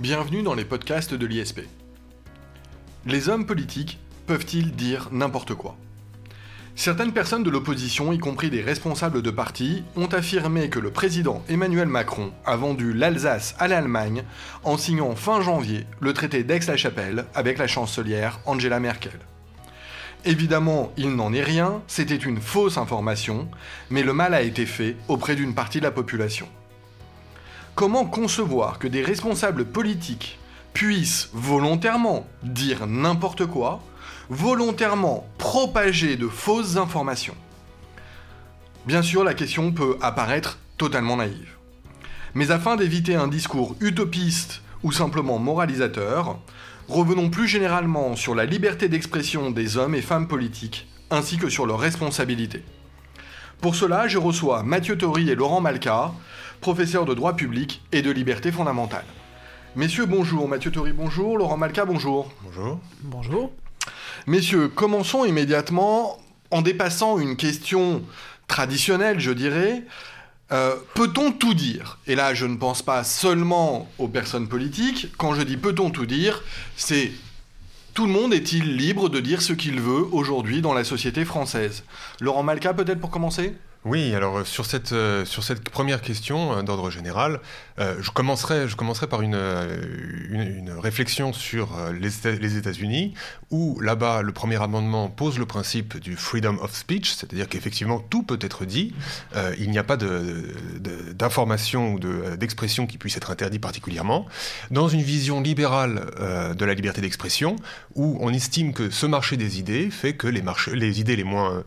[0.00, 1.60] Bienvenue dans les podcasts de l'ISP.
[3.04, 5.76] Les hommes politiques peuvent-ils dire n'importe quoi?
[6.74, 11.42] Certaines personnes de l'opposition, y compris des responsables de partis, ont affirmé que le président
[11.50, 14.24] Emmanuel Macron a vendu l'Alsace à l'Allemagne
[14.64, 19.20] en signant fin janvier le traité d'Aix-la-Chapelle avec la chancelière Angela Merkel.
[20.24, 23.50] Évidemment, il n'en est rien, c'était une fausse information,
[23.90, 26.48] mais le mal a été fait auprès d'une partie de la population.
[27.80, 30.38] Comment concevoir que des responsables politiques
[30.74, 33.82] puissent volontairement dire n'importe quoi,
[34.28, 37.36] volontairement propager de fausses informations?
[38.84, 41.56] Bien sûr, la question peut apparaître totalement naïve.
[42.34, 46.38] Mais afin d'éviter un discours utopiste ou simplement moralisateur,
[46.86, 51.64] revenons plus généralement sur la liberté d'expression des hommes et femmes politiques, ainsi que sur
[51.64, 52.62] leurs responsabilités.
[53.60, 56.12] Pour cela, je reçois Mathieu Tory et Laurent Malka,
[56.62, 59.04] professeurs de droit public et de liberté fondamentale.
[59.76, 60.48] Messieurs, bonjour.
[60.48, 61.36] Mathieu Tory, bonjour.
[61.36, 62.32] Laurent Malka, bonjour.
[62.42, 62.80] Bonjour.
[63.02, 63.52] Bonjour.
[64.26, 66.18] Messieurs, commençons immédiatement
[66.50, 68.02] en dépassant une question
[68.48, 69.84] traditionnelle, je dirais.
[70.52, 71.98] Euh, peut-on tout dire?
[72.06, 75.08] Et là, je ne pense pas seulement aux personnes politiques.
[75.18, 76.42] Quand je dis peut-on tout dire,
[76.76, 77.12] c'est
[77.94, 81.84] tout le monde est-il libre de dire ce qu'il veut aujourd'hui dans la société française?
[82.20, 83.54] Laurent Malka, peut-être pour commencer?
[83.86, 87.40] Oui, alors euh, sur cette, euh, sur cette première question euh, d'ordre général,
[87.78, 89.40] je, commencerai, je commencerai par une,
[90.28, 93.14] une, réflexion sur les, les États-Unis,
[93.50, 98.22] où là-bas, le premier amendement pose le principe du freedom of speech, c'est-à-dire qu'effectivement, tout
[98.22, 98.92] peut être dit.
[99.58, 101.98] il n'y a pas d'information ou
[102.36, 104.26] d'expression qui puisse être interdit particulièrement.
[104.70, 106.04] Dans une vision libérale
[106.54, 107.56] de la liberté d'expression,
[107.94, 110.42] où on estime que ce marché des idées fait que les,
[110.74, 111.64] les idées les moins,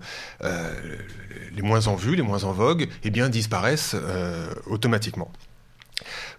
[1.55, 5.31] les moins en vue, les moins en vogue, eh disparaissent euh, automatiquement.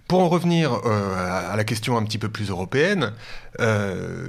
[0.09, 3.13] Pour en revenir euh, à la question un petit peu plus européenne,
[3.61, 4.27] euh,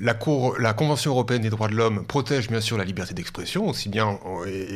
[0.00, 0.16] la,
[0.58, 4.18] la, Convention européenne des droits de l'homme protège bien sûr la liberté d'expression, aussi bien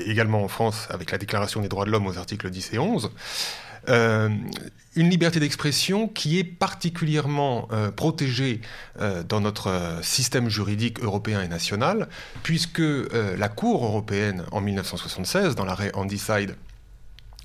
[0.07, 3.11] également en France avec la Déclaration des droits de l'homme aux articles 10 et 11.
[3.89, 4.29] Euh,
[4.97, 8.61] une liberté d'expression qui est particulièrement euh, protégée
[9.01, 12.09] euh, dans notre système juridique européen et national,
[12.43, 16.57] puisque la Cour européenne, en 1976, dans l'arrêt Handicide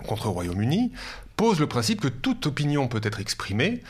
[0.08, 0.92] contre le Royaume-Uni,
[1.38, 3.84] pose le principe que toute opinion peut être exprimée,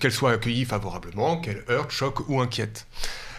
[0.00, 2.86] qu'elle soit accueillie favorablement, qu'elle heurte, choque ou inquiète.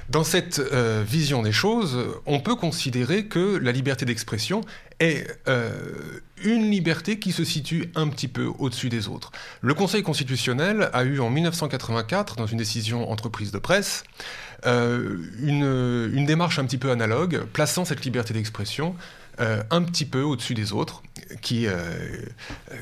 [0.09, 4.61] Dans cette vision des choses, on peut considérer que la liberté d'expression
[4.99, 5.27] est
[6.43, 9.31] une liberté qui se situe un petit peu au-dessus des autres.
[9.61, 14.03] Le Conseil constitutionnel a eu en 1984, dans une décision entreprise de presse,
[14.65, 18.95] euh, une, démarche un petit peu analogue, plaçant cette liberté d'expression
[19.39, 21.03] euh, un petit peu au-dessus des autres,
[21.41, 21.67] qui,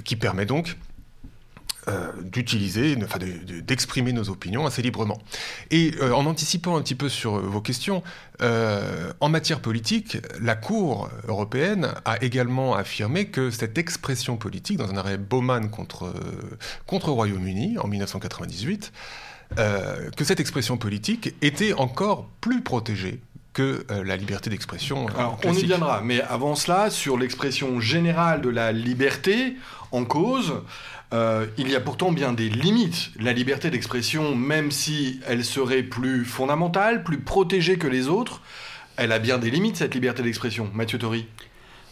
[0.03, 0.77] qui permet donc
[1.87, 5.19] euh, d'utiliser, enfin d'exprimer nos opinions assez librement.
[5.69, 8.01] Et euh, en anticipant un petit peu sur vos questions,
[8.41, 14.89] euh, en matière politique, la Cour européenne a également affirmé que cette expression politique, dans
[14.89, 16.11] un arrêt Bowman contre,
[16.87, 18.91] contre Royaume-Uni en 1998,
[19.55, 23.21] que cette expression politique était encore plus protégée
[23.53, 25.07] que la liberté d'expression.
[25.17, 29.55] Alors, on y viendra, mais avant cela, sur l'expression générale de la liberté
[29.91, 30.53] en cause,
[31.13, 33.11] euh, il y a pourtant bien des limites.
[33.19, 38.41] La liberté d'expression, même si elle serait plus fondamentale, plus protégée que les autres,
[38.97, 40.69] elle a bien des limites, cette liberté d'expression.
[40.73, 41.27] Mathieu Tori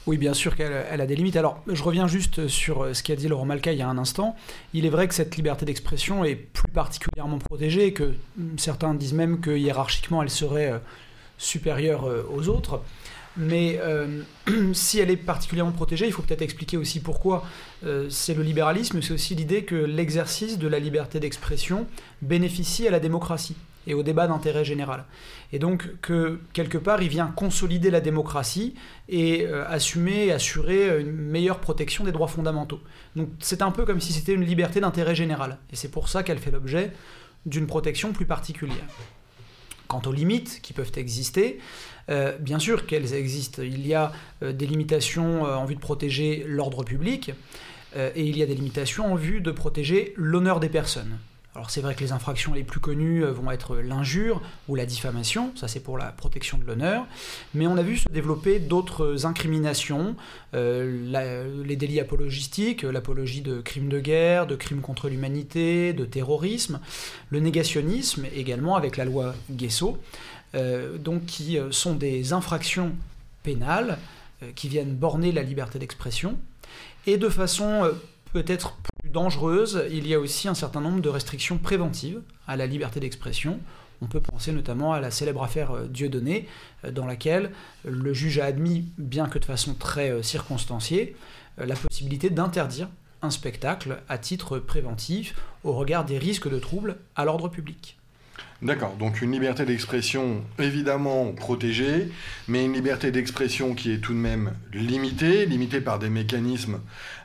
[0.05, 1.37] oui, bien sûr qu'elle a des limites.
[1.37, 4.35] Alors, je reviens juste sur ce qu'a dit Laurent Malka il y a un instant.
[4.73, 8.13] Il est vrai que cette liberté d'expression est plus particulièrement protégée, que
[8.57, 10.79] certains disent même que hiérarchiquement elle serait euh,
[11.37, 12.81] supérieure euh, aux autres.
[13.37, 14.21] Mais euh,
[14.73, 17.45] si elle est particulièrement protégée, il faut peut-être expliquer aussi pourquoi.
[17.85, 21.87] Euh, c'est le libéralisme, c'est aussi l'idée que l'exercice de la liberté d'expression
[22.21, 23.55] bénéficie à la démocratie
[23.85, 25.03] et au débat d'intérêt général.
[25.51, 28.75] Et donc que quelque part, il vient consolider la démocratie
[29.09, 32.79] et euh, assumer, assurer une meilleure protection des droits fondamentaux.
[33.15, 35.57] Donc c'est un peu comme si c'était une liberté d'intérêt général.
[35.71, 36.91] Et c'est pour ça qu'elle fait l'objet
[37.45, 38.87] d'une protection plus particulière.
[39.93, 41.59] Quant aux limites qui peuvent exister,
[42.09, 43.61] euh, bien sûr qu'elles existent.
[43.61, 44.11] Il y a
[44.41, 47.31] euh, des limitations euh, en vue de protéger l'ordre public
[47.95, 51.19] et il y a des limitations en vue de protéger l'honneur des personnes.
[51.55, 55.51] Alors c'est vrai que les infractions les plus connues vont être l'injure ou la diffamation,
[55.55, 57.05] ça c'est pour la protection de l'honneur,
[57.53, 60.15] mais on a vu se développer d'autres incriminations,
[60.53, 66.79] les délits apologistiques, l'apologie de crimes de guerre, de crimes contre l'humanité, de terrorisme,
[67.29, 69.99] le négationnisme également avec la loi Guesso.
[70.55, 72.91] Euh, donc qui euh, sont des infractions
[73.41, 73.97] pénales
[74.43, 76.37] euh, qui viennent borner la liberté d'expression,
[77.07, 77.91] et de façon
[78.33, 82.65] peut-être plus dangereuses, il y a aussi un certain nombre de restrictions préventives à la
[82.65, 83.59] liberté d'expression.
[84.01, 86.47] On peut penser notamment à la célèbre affaire euh, Dieudonné,
[86.83, 87.51] euh, dans laquelle
[87.85, 91.15] le juge a admis, bien que de façon très euh, circonstanciée,
[91.59, 92.89] la possibilité d'interdire
[93.21, 97.97] un spectacle à titre préventif au regard des risques de troubles à l'ordre public.
[98.61, 102.09] D'accord, donc une liberté d'expression évidemment protégée,
[102.47, 106.79] mais une liberté d'expression qui est tout de même limitée, limitée par des mécanismes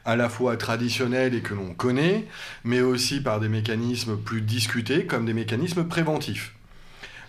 [0.05, 2.27] à la fois traditionnels et que l'on connaît,
[2.65, 6.55] mais aussi par des mécanismes plus discutés comme des mécanismes préventifs.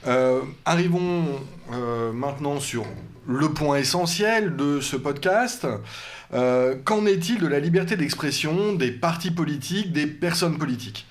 [0.08, 1.26] Euh, arrivons
[1.74, 2.86] euh, maintenant sur
[3.28, 5.68] le point essentiel de ce podcast.
[6.34, 11.06] Euh, qu'en est-il de la liberté d'expression des partis politiques, des personnes politiques?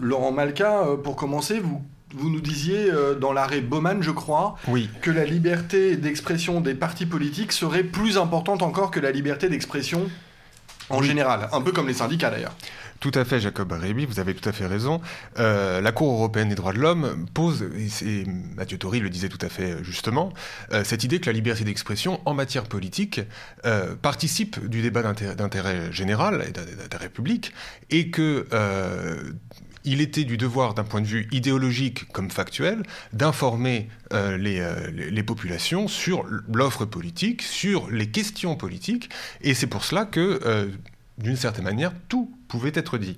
[0.00, 1.82] Laurent Malka, pour commencer, vous
[2.14, 4.56] vous nous disiez euh, dans l'arrêt Bowman, je crois,
[5.00, 10.08] que la liberté d'expression des partis politiques serait plus importante encore que la liberté d'expression
[10.90, 12.54] en général, un peu comme les syndicats d'ailleurs.
[13.02, 15.02] Tout à fait, Jacob Réby, vous avez tout à fait raison.
[15.38, 17.64] Euh, la Cour européenne des droits de l'homme pose,
[18.02, 18.24] et,
[18.56, 20.32] Mathieu Tori le disait tout à fait justement,
[20.72, 23.20] euh, cette idée que la liberté d'expression en matière politique
[24.00, 27.52] participe du débat d'intérêt général et d'intérêt public,
[27.90, 28.46] et que
[29.84, 32.82] il était du devoir, d'un point de vue idéologique comme factuel,
[33.12, 39.10] d'informer euh, euh, les, populations sur l'offre politique, sur les questions politiques,
[39.40, 40.68] et c'est pour cela que, euh,
[41.18, 43.16] d'une certaine manière, tout pouvait être dit.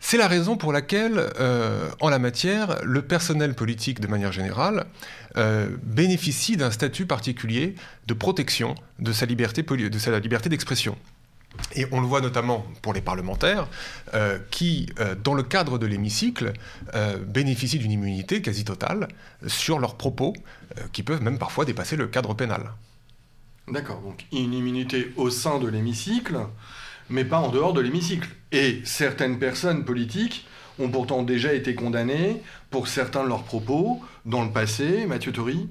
[0.00, 1.26] C'est la raison pour laquelle,
[2.00, 4.86] en la matière, le personnel politique, de manière générale,
[5.82, 7.74] bénéficie d'un statut particulier
[8.06, 9.64] de protection de sa liberté
[10.48, 10.96] d'expression.
[11.74, 13.68] Et on le voit notamment pour les parlementaires,
[14.14, 16.52] euh, qui, euh, dans le cadre de l'hémicycle,
[16.94, 19.08] euh, bénéficient d'une immunité quasi totale
[19.46, 20.34] sur leurs propos,
[20.92, 22.72] qui peuvent même parfois dépasser le cadre pénal.
[23.66, 26.38] D'accord, donc une immunité au sein de l'hémicycle,
[27.10, 28.28] mais pas en dehors de l'hémicycle.
[28.52, 30.46] Et certaines personnes politiques
[30.78, 35.68] ont pourtant déjà été condamnées pour certains de leurs propos dans le passé, Mathieu Tory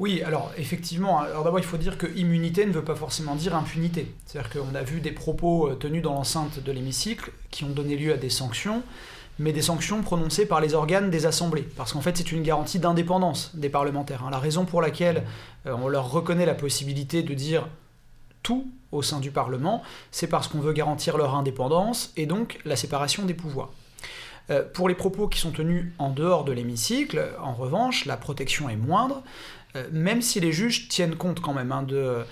[0.00, 3.54] oui, alors effectivement, alors d'abord il faut dire que immunité ne veut pas forcément dire
[3.54, 4.10] impunité.
[4.24, 7.96] C'est-à-dire qu'on a vu des propos euh, tenus dans l'enceinte de l'hémicycle qui ont donné
[7.96, 8.82] lieu à des sanctions,
[9.38, 11.68] mais des sanctions prononcées par les organes des assemblées.
[11.76, 14.24] Parce qu'en fait c'est une garantie d'indépendance des parlementaires.
[14.24, 14.30] Hein.
[14.30, 15.24] La raison pour laquelle
[15.66, 17.68] euh, on leur reconnaît la possibilité de dire
[18.92, 23.24] au sein du Parlement, c'est parce qu'on veut garantir leur indépendance et donc la séparation
[23.24, 23.70] des pouvoirs.
[24.50, 28.68] Euh, pour les propos qui sont tenus en dehors de l'hémicycle, en revanche, la protection
[28.68, 29.22] est moindre.
[29.76, 32.24] Euh, même si les juges tiennent compte quand même hein, euh,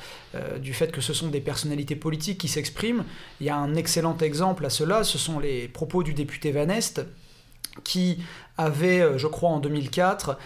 [0.58, 3.04] du fait que ce sont des personnalités politiques qui s'expriment,
[3.40, 6.68] il y a un excellent exemple à cela, ce sont les propos du député Van
[6.68, 7.00] Est,
[7.84, 8.18] qui
[8.56, 10.38] avait, euh, je crois en 2004,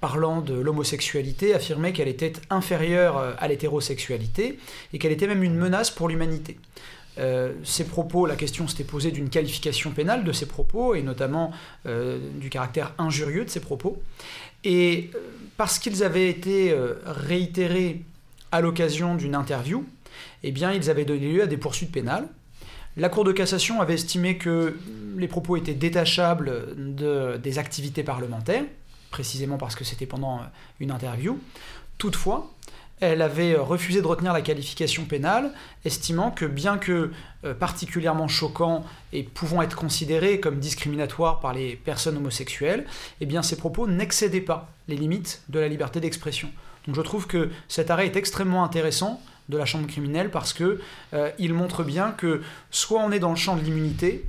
[0.00, 4.58] parlant de l'homosexualité, affirmé qu'elle était inférieure à l'hétérosexualité
[4.92, 6.58] et qu'elle était même une menace pour l'humanité.
[7.62, 11.52] ces propos, la question s'était posée d'une qualification pénale de ces propos, et notamment
[11.84, 14.02] du caractère injurieux de ces propos.
[14.64, 15.10] Et
[15.56, 18.02] parce qu'ils avaient été euh, réitérés
[18.52, 19.84] à l'occasion d'une interview,
[20.42, 22.28] eh bien, ils avaient donné lieu à des poursuites pénales.
[23.00, 24.76] La Cour de cassation avait estimé que
[25.16, 28.64] les propos étaient détachables de, des activités parlementaires,
[29.10, 30.42] précisément parce que c'était pendant euh,
[30.80, 31.40] une interview.
[31.96, 32.52] Toutefois,
[33.00, 35.54] elle avait refusé de retenir la qualification pénale,
[35.86, 37.10] estimant que bien que
[37.46, 42.84] euh, particulièrement choquant et pouvant être considérés comme discriminatoires par les personnes homosexuelles,
[43.22, 46.50] eh ces propos n'excédaient pas les limites de la liberté d'expression.
[46.86, 50.80] Donc je trouve que cet arrêt est extrêmement intéressant de la chambre criminelle parce que
[51.12, 54.24] euh, il montre bien que soit on est dans le champ de l'immunité,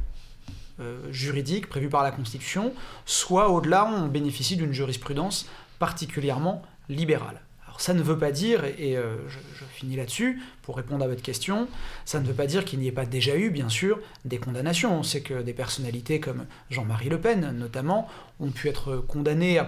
[1.11, 2.73] juridique prévue par la Constitution,
[3.05, 5.47] soit au-delà on bénéficie d'une jurisprudence
[5.77, 7.39] particulièrement libérale
[7.81, 11.67] ça ne veut pas dire, et euh, je, finis là-dessus pour répondre à votre question,
[12.05, 14.99] ça ne veut pas dire qu'il n'y ait pas déjà eu, bien sûr, des condamnations.
[14.99, 18.07] On sait que des personnalités comme Jean-Marie Le Pen, notamment,
[18.39, 19.67] ont pu être condamnées à,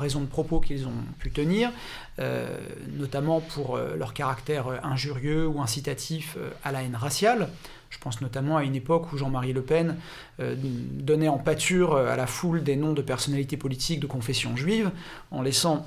[0.00, 1.70] raison de propos qu'ils ont pu tenir,
[2.18, 2.58] euh,
[2.98, 7.48] notamment pour euh, leur caractère injurieux ou incitatif à la haine raciale.
[7.90, 9.96] Je pense notamment à une époque où Jean-Marie Le Pen
[10.40, 14.90] donnait en pâture à la foule des noms de personnalités politiques de confession juive,
[15.30, 15.86] en laissant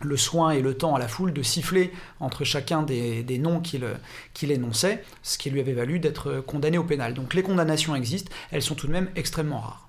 [0.00, 4.50] le soin et le temps à la foule de siffler entre chacun des, noms qu'il
[4.50, 7.14] énonçait, ce qui lui avait valu d'être condamné au pénal.
[7.14, 9.88] Donc les condamnations existent, elles sont tout de même extrêmement rares.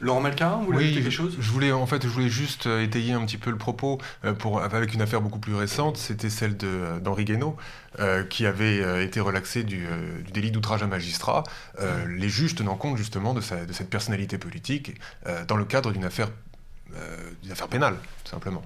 [0.00, 1.36] Laurent Malcarin, vous voulez oui, quelque chose?
[1.38, 4.32] je voulais, En fait, je voulais juste euh, étayer un petit peu le propos euh,
[4.32, 7.56] pour, avec une affaire beaucoup plus récente, c'était celle d'Henri Guénaud,
[8.00, 9.86] euh, qui avait été relaxé du,
[10.32, 11.44] délit d'outrage à magistrat,
[12.08, 14.94] les juges tenant compte justement de, de cette personnalité politique
[15.48, 16.28] dans le cadre d'une affaire,
[17.42, 18.62] d'une affaire pénale, tout simplement.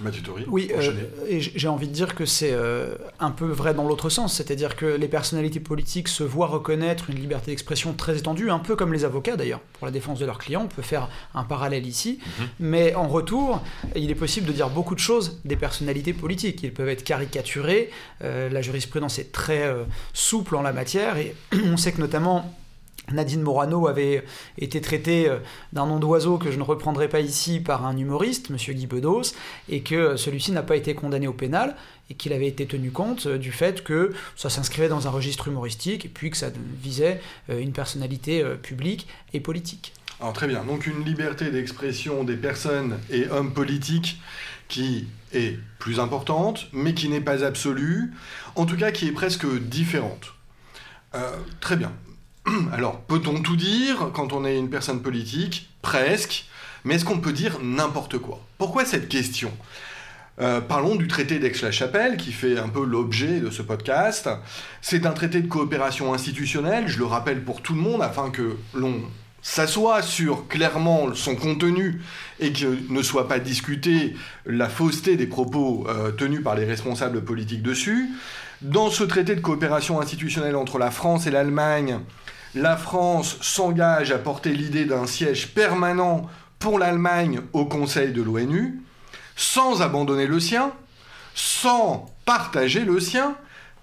[0.00, 0.92] Mathieu Oui, euh,
[1.28, 4.76] et j'ai envie de dire que c'est euh, un peu vrai dans l'autre sens, c'est-à-dire
[4.76, 8.92] que les personnalités politiques se voient reconnaître une liberté d'expression très étendue, un peu comme
[8.92, 12.18] les avocats d'ailleurs, pour la défense de leurs clients, on peut faire un parallèle ici,
[12.58, 13.62] mais en retour,
[13.94, 17.90] il est possible de dire beaucoup de choses des personnalités politiques, ils peuvent être caricaturés,
[18.22, 19.72] euh, la jurisprudence est très
[20.12, 22.54] souple en la matière, et on sait que notamment...
[23.10, 24.24] Nadine Morano avait
[24.58, 25.38] été traitée euh,
[25.72, 29.34] d'un nom d'oiseau que je ne reprendrai pas ici par un humoriste, Monsieur Guy Bedos,
[29.68, 31.76] et que celui-ci n'a pas été condamné au pénal
[32.10, 35.48] et qu'il avait été tenu compte euh, du fait que ça s'inscrivait dans un registre
[35.48, 39.94] humoristique et puis que ça visait euh, une personnalité euh, publique et politique.
[40.20, 44.20] Alors très bien, donc une liberté d'expression des personnes et hommes politiques
[44.68, 48.12] qui est plus importante, mais qui n'est pas absolue,
[48.54, 50.34] en tout cas qui est presque différente.
[51.14, 51.92] Euh, très bien.
[52.72, 55.68] Alors, peut-on tout dire quand on est une personne politique?
[55.82, 56.46] Presque.
[56.84, 58.40] Mais est-ce qu'on peut dire n'importe quoi?
[58.58, 59.52] Pourquoi cette question?
[60.40, 64.28] Euh, parlons du traité d'Aix-la-Chapelle, qui fait un peu l'objet de ce podcast.
[64.80, 68.56] C'est un traité de coopération institutionnelle, je le rappelle pour tout le monde, afin que
[68.74, 69.02] l'on
[69.42, 72.00] s'assoit sur clairement son contenu
[72.40, 77.22] et que ne soit pas discuté la fausseté des propos euh, tenus par les responsables
[77.22, 78.08] politiques dessus.
[78.62, 81.98] Dans ce traité de coopération institutionnelle entre la France et l'Allemagne,
[82.54, 86.28] la France s'engage à porter l'idée d'un siège permanent
[86.58, 88.80] pour l'Allemagne au Conseil de l'ONU,
[89.36, 90.72] sans abandonner le sien,
[91.34, 93.36] sans partager le sien,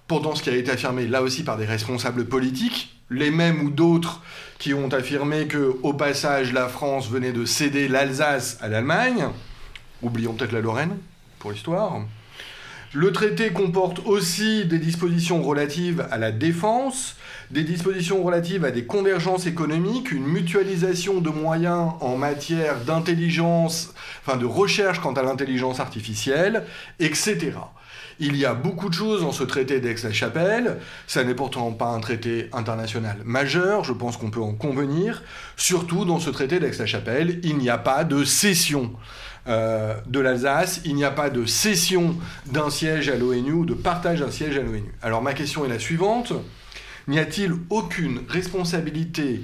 [0.07, 3.69] pourtant ce qui a été affirmé là aussi par des responsables politiques, les mêmes ou
[3.71, 4.21] d'autres
[4.59, 9.27] qui ont affirmé que au passage la France venait de céder l'Alsace à l'Allemagne,
[10.01, 10.97] oublions peut-être la Lorraine
[11.39, 12.01] pour l'histoire.
[12.93, 17.17] Le traité comporte aussi des dispositions relatives à la défense,
[17.51, 24.37] des dispositions relatives à des convergences économiques, une mutualisation de moyens en matière d'intelligence, enfin
[24.37, 26.63] de recherche quant à l'intelligence artificielle,
[26.99, 27.53] etc.
[28.21, 30.77] Il y a beaucoup de choses dans ce traité d'Aix-la-Chapelle.
[31.07, 35.23] Ça n'est pourtant pas un traité international majeur, je pense qu'on peut en convenir.
[35.55, 38.91] Surtout dans ce traité d'Aix-la-Chapelle, il n'y a pas de cession
[39.47, 42.15] euh, de l'Alsace, il n'y a pas de cession
[42.45, 44.93] d'un siège à l'ONU ou de partage d'un siège à l'ONU.
[45.01, 46.33] Alors ma question est la suivante.
[47.09, 49.41] N'y a-t-il aucune responsabilité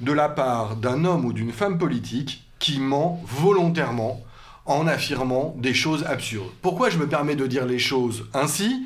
[0.00, 4.20] de la part d'un homme ou d'une femme politique qui ment volontairement
[4.66, 6.50] en affirmant des choses absurdes?
[6.60, 8.84] Pourquoi je me permets de dire les choses ainsi?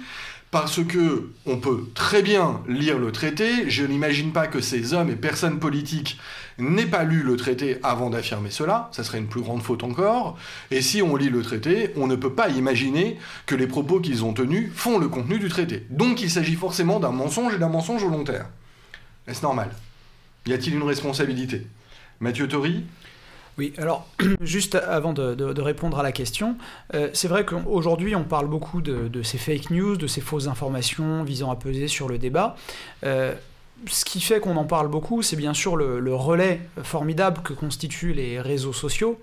[0.51, 3.69] Parce que on peut très bien lire le traité.
[3.69, 6.19] Je n'imagine pas que ces hommes et personnes politiques
[6.59, 8.89] n'aient pas lu le traité avant d'affirmer cela.
[8.93, 10.39] Ça serait une plus grande faute encore.
[10.71, 14.25] Et si on lit le traité, on ne peut pas imaginer que les propos qu'ils
[14.25, 15.87] ont tenus font le contenu du traité.
[15.91, 18.47] Donc il s'agit forcément d'un mensonge et d'un mensonge volontaire.
[19.27, 19.71] Est-ce normal?
[20.47, 21.67] Y a-t-il une responsabilité?
[22.21, 22.85] Mathieu Tori
[23.59, 24.07] Oui, alors
[24.41, 26.57] juste avant de, répondre à la question,
[26.95, 30.47] euh, c'est vrai qu'aujourd'hui on parle beaucoup de, de ces fake news, de ces fausses
[30.47, 32.57] informations visant à peser sur le débat.
[33.05, 33.35] Euh,
[33.87, 38.13] ce qui fait qu'on en parle beaucoup, c'est bien sûr le, relais formidable que constituent
[38.13, 39.21] les réseaux sociaux,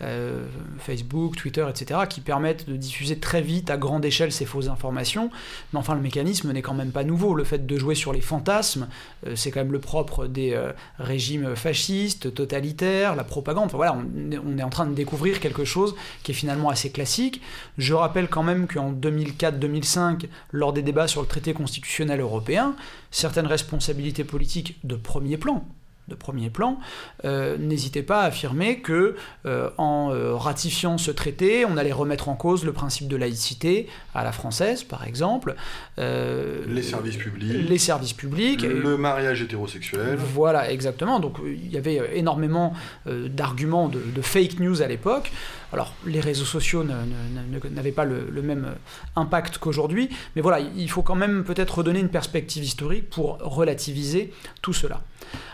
[0.00, 0.46] euh,
[0.78, 5.30] Facebook, Twitter, etc., qui permettent de diffuser très vite, à grande échelle, ces fausses informations.
[5.72, 7.34] Mais enfin, le mécanisme n'est quand même pas nouveau.
[7.34, 8.88] Le fait de jouer sur les fantasmes,
[9.26, 13.66] euh, c'est quand même le propre des euh, régimes fascistes, totalitaires, la propagande.
[13.66, 14.06] Enfin, voilà, on,
[14.46, 17.42] on est en train de découvrir quelque chose qui est finalement assez classique.
[17.76, 22.74] Je rappelle quand même qu'en 2004-2005, lors des débats sur le traité constitutionnel européen,
[23.10, 25.66] certaines responsabilités politiques de premier plan
[26.08, 26.78] de premier plan,
[27.24, 29.14] euh, n'hésitaient pas à affirmer que
[29.46, 33.88] euh, en euh, ratifiant ce traité, on allait remettre en cause le principe de laïcité
[34.14, 35.54] à la française, par exemple,
[35.98, 40.16] Les services publics, les services publics, le mariage hétérosexuel.
[40.16, 41.20] voilà, exactement.
[41.20, 42.72] Donc il y avait énormément
[43.06, 45.30] d'arguments de, de fake news à l'époque.
[45.72, 48.74] Alors les réseaux sociaux n'avaient pas le, le même
[49.16, 54.32] impact qu'aujourd'hui, mais voilà, il faut quand même peut-être redonner une perspective historique pour relativiser
[54.62, 55.02] tout cela.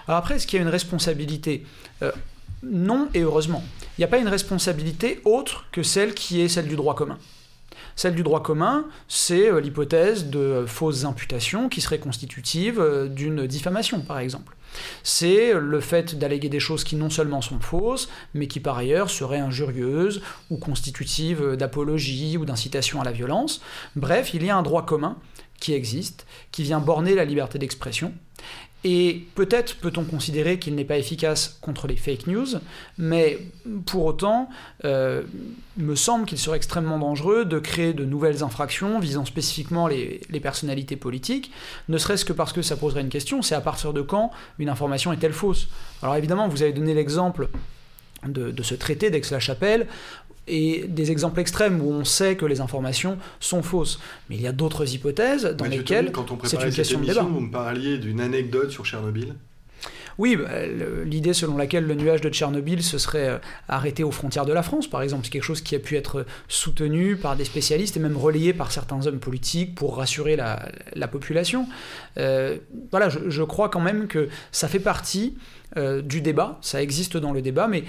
[0.06, 1.66] Alors après, est-ce qu'il y a une responsabilité
[2.02, 2.12] Euh,
[2.62, 3.62] Non, et heureusement.
[3.96, 7.18] Il n'y a pas une responsabilité autre que celle qui est celle du droit commun.
[7.96, 13.46] Celle du droit commun, c'est euh, l'hypothèse de fausses imputations qui seraient constitutives euh, d'une
[13.46, 14.56] diffamation, par exemple.
[15.04, 19.10] C'est le fait d'alléguer des choses qui non seulement sont fausses, mais qui par ailleurs
[19.10, 23.60] seraient injurieuses ou constitutives d'apologie ou d'incitation à la violence.
[23.94, 25.16] Bref, il y a un droit commun
[25.60, 28.12] qui existe, qui vient borner la liberté d'expression.
[28.86, 32.46] Et peut-être peut-on considérer qu'il n'est pas efficace contre les fake news,
[32.98, 33.38] mais
[33.86, 34.50] pour autant,
[34.84, 35.22] euh,
[35.78, 40.20] il me semble qu'il serait extrêmement dangereux de créer de nouvelles infractions visant spécifiquement les,
[40.42, 41.50] personnalités politiques,
[41.88, 44.68] ne serait-ce que parce que ça poserait une question, c'est à partir de quand une
[44.68, 45.68] information est-elle fausse?
[46.02, 47.48] Alors évidemment, vous avez donné l'exemple
[48.26, 49.86] de, de ce traité d'Aix-la-Chapelle,
[50.46, 53.98] et des exemples extrêmes où on sait que les informations sont fausses.
[54.28, 56.12] Mais il y a d'autres hypothèses dans lesquelles
[56.44, 57.22] c'est une question de débat.
[57.22, 59.34] Vous me parliez d'une anecdote sur Tchernobyl
[60.18, 60.66] oui, bah,
[61.04, 64.62] l'idée selon laquelle le nuage de Tchernobyl se serait euh, arrêté aux frontières de la
[64.62, 68.00] France, par exemple, c'est quelque chose qui a pu être soutenu par des spécialistes et
[68.00, 71.66] même relayé par certains hommes politiques pour rassurer la, population.
[72.18, 72.58] Euh,
[72.90, 75.36] voilà, je, crois quand même que ça fait partie
[75.76, 77.82] euh, du débat, ça existe dans le débat, mais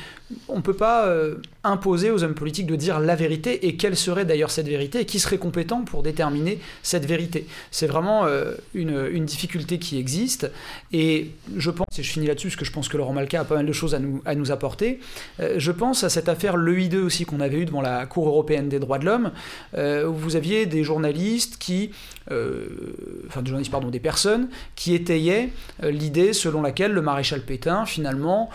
[0.48, 3.96] on ne peut pas euh, imposer aux hommes politiques de dire la vérité, et quelle
[3.96, 7.46] serait d'ailleurs cette vérité, et qui serait compétent pour déterminer cette vérité.
[7.70, 10.51] C'est vraiment euh, une, difficulté qui existe,
[10.94, 13.44] et je pense, et je finis là-dessus, parce que je pense que Laurent Malka a
[13.44, 15.00] pas mal de choses à nous, à nous apporter,
[15.39, 18.79] je pense à cette affaire l'EI2 aussi qu'on avait eue devant la Cour européenne des
[18.79, 19.32] droits de l'homme,
[19.75, 21.91] où vous aviez des journalistes qui,
[22.29, 25.50] enfin des journalistes, pardon, des personnes qui étayaient
[25.84, 28.50] l'idée selon laquelle le maréchal Pétain finalement,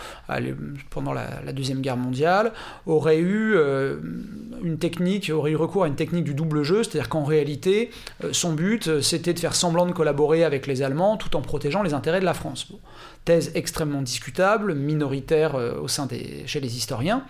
[0.89, 2.53] pendant la, Deuxième Guerre mondiale,
[2.85, 3.97] aurait eu euh,
[4.63, 7.91] une technique, aurait eu recours à une technique du double jeu, c'est-à-dire qu'en réalité,
[8.23, 11.41] euh, son but, euh, c'était de faire semblant de collaborer avec les Allemands tout en
[11.41, 12.71] protégeant les intérêts de la France.
[13.25, 17.23] Thèse extrêmement discutable, minoritaire au sein des, chez les historiens,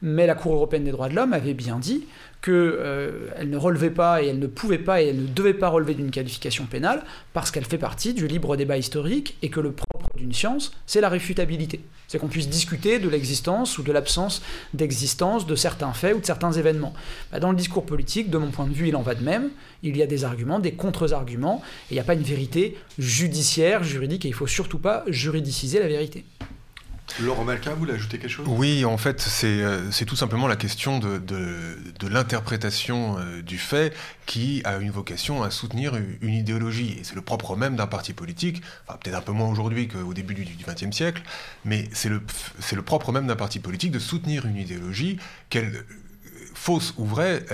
[0.00, 2.06] mais la Cour européenne des droits de l'homme avait bien dit
[2.44, 5.94] qu'elle ne relevait pas et elle ne pouvait pas et elle ne devait pas relever
[5.94, 9.72] d'une qualification pénale parce qu'elle fait partie du libre débat historique et que le
[10.16, 11.80] d'une science, c'est la réfutabilité.
[12.08, 14.42] C'est qu'on puisse discuter de l'existence ou de l'absence
[14.74, 16.92] d'existence de certains faits ou de certains événements.
[17.32, 19.50] Bah, dans le discours politique, de mon point de vue, il en va de même.
[19.82, 23.82] Il y a des arguments, des contre-arguments, et il n'y a pas une vérité judiciaire,
[23.82, 26.24] juridique, et il ne faut surtout pas juridiciser la vérité.
[27.20, 28.46] Laurent Malka, vous voulez ajouter quelque chose?
[28.48, 33.94] Oui, en fait, c'est euh, tout simplement la question de, de, l'interprétation euh, du fait
[34.26, 36.96] qui a une vocation à soutenir une idéologie.
[36.98, 40.12] Et c'est le propre même d'un parti politique, enfin, peut-être un peu moins aujourd'hui qu'au
[40.12, 41.22] début du XXe siècle,
[41.64, 42.20] mais c'est le,
[42.72, 45.18] le propre même d'un parti politique de soutenir une idéologie
[45.50, 45.84] qu'elle
[46.64, 47.44] fausse ou vraie,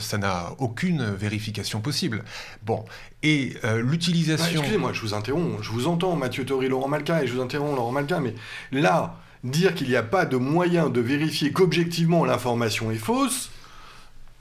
[0.00, 2.24] ça n'a aucune vérification possible.
[2.64, 2.84] Bon,
[3.22, 4.58] et euh, l'utilisation...
[4.58, 7.76] Excusez-moi, je vous interromps, je vous entends Mathieu Tori, Laurent Malka, et je vous interromps
[7.76, 8.34] Laurent Malka, mais
[8.72, 13.50] là, dire qu'il n'y a pas de moyen de vérifier qu'objectivement l'information est fausse,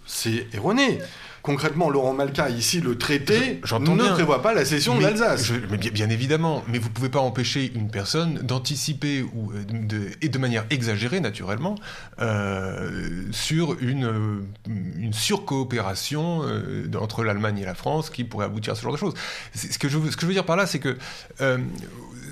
[0.08, 0.98] c'est erroné.
[1.41, 5.52] Concrètement, Laurent Malka, ici, le traité ne prévoit pas la cession de l'Alsace.
[5.52, 10.30] Bien, évidemment, mais vous ne pouvez pas empêcher une personne d'anticiper, ou euh, de, et
[10.30, 11.75] de manière exagérée, naturellement,
[12.21, 16.43] euh, sur une, euh, une surcoopération
[16.99, 19.13] entre l'Allemagne et la France qui pourrait aboutir à ce genre de choses.
[19.54, 20.97] Ce que, je, ce que je veux dire par là, c'est que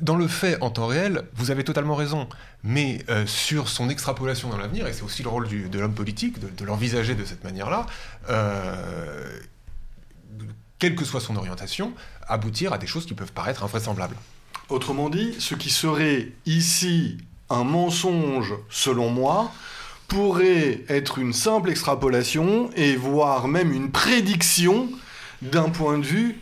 [0.02, 2.28] dans le fait, en temps réel, vous avez totalement raison,
[2.64, 6.40] mais euh, sur son extrapolation dans l'avenir, et c'est aussi le rôle de l'homme politique,
[6.40, 7.86] de, l'envisager de cette manière-là,
[8.30, 9.40] euh,
[10.80, 11.94] quelle que soit son orientation,
[12.28, 14.16] aboutir à des choses qui peuvent paraître invraisemblables.
[14.70, 17.18] Autrement dit, ce qui serait ici
[17.50, 19.52] un mensonge, selon moi,
[20.08, 24.90] pourrait être une simple extrapolation et voire même une prédiction
[25.42, 26.40] d'un point de vue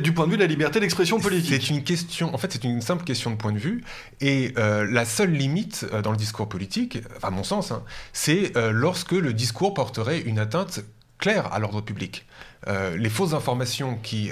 [0.00, 1.62] du point de vue de la liberté d'expression politique.
[1.62, 3.84] C'est une question, en fait, c'est une simple question de point de vue,
[4.20, 8.56] et euh, la seule limite euh, dans le discours politique, à mon sens, hein, c'est
[8.56, 10.80] euh, lorsque le discours porterait une atteinte
[11.18, 12.24] claire à l'ordre public.
[12.66, 14.30] les fausses informations qui,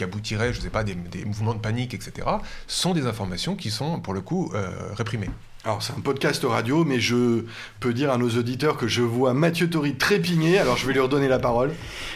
[0.00, 2.26] aboutiraient, je ne sais pas, des, mouvements de panique, etc.,
[2.66, 4.52] sont des informations qui sont, pour le coup,
[4.96, 5.30] réprimées.
[5.66, 7.42] Alors c'est un podcast radio, mais je
[7.80, 11.00] peux dire à nos auditeurs que je vois Mathieu Tori trépigner, alors je vais lui
[11.00, 11.72] redonner la parole.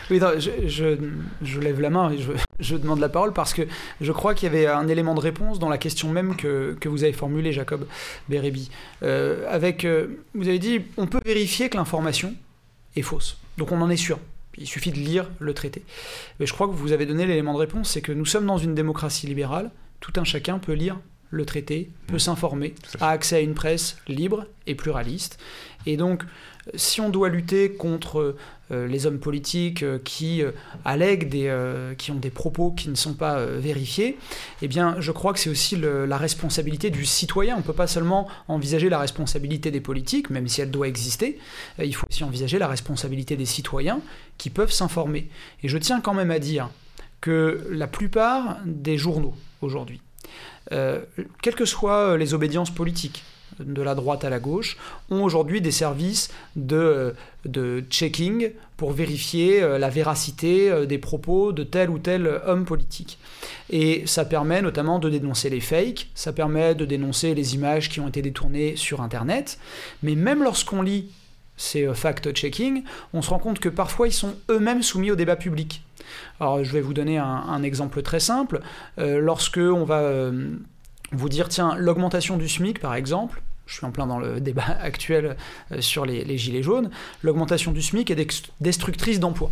[0.08, 3.62] Oui, je, lève la main et je, je, demande la parole parce que
[4.00, 6.88] je crois qu'il y avait un élément de réponse dans la question même que, que
[6.88, 7.88] vous avez formulée, Jacob
[8.28, 8.70] Bérébi.
[9.02, 12.34] Euh, avec, euh, vous avez dit, on peut vérifier que l'information
[12.94, 13.36] est fausse.
[13.58, 14.20] Donc on en est sûr.
[14.58, 15.82] Il suffit de lire le traité.
[16.38, 18.58] Mais je crois que vous avez donné l'élément de réponse, c'est que nous sommes dans
[18.58, 19.72] une démocratie libérale.
[19.98, 20.98] Tout un chacun peut lire
[21.30, 22.20] le traité, peut mmh.
[22.20, 25.38] s'informer, a accès à une presse libre et pluraliste.
[25.86, 26.24] Et donc,
[26.74, 28.36] si on doit lutter contre
[28.70, 30.52] euh, les hommes politiques euh, qui euh,
[30.84, 31.50] allèguent des,
[31.98, 34.18] qui ont des propos qui ne sont pas vérifiés,
[34.62, 37.54] eh bien, je crois que c'est aussi la responsabilité du citoyen.
[37.54, 41.38] On ne peut pas seulement envisager la responsabilité des politiques, même si elle doit exister.
[41.78, 44.00] il faut aussi envisager la responsabilité des citoyens
[44.38, 45.28] qui peuvent s'informer.
[45.62, 46.70] Et je tiens quand même à dire
[47.20, 50.00] que la plupart des journaux aujourd'hui,
[50.70, 53.24] quelles que soient les obédiences politiques,
[53.64, 54.76] de la droite à la gauche,
[55.10, 61.52] ont aujourd'hui des services de, de, checking pour vérifier euh, la véracité euh, des propos
[61.52, 63.18] de tel ou tel homme politique.
[63.68, 68.00] Et ça permet notamment de dénoncer les fakes, ça permet de dénoncer les images qui
[68.00, 69.58] ont été détournées sur Internet,
[70.02, 71.10] mais même lorsqu'on lit
[71.56, 75.82] ces fact-checking, on se rend compte que parfois ils sont eux-mêmes soumis au débat public.
[76.40, 78.60] Alors je vais vous donner un, exemple très simple.
[78.98, 80.56] Euh, lorsque on va euh,
[81.12, 84.76] vous dire, tiens, l'augmentation du SMIC par exemple, je suis en plein dans le débat
[84.80, 85.36] actuel
[85.80, 86.90] sur les, les gilets jaunes,
[87.22, 89.50] l'augmentation du SMIC est destructrice d'emplois.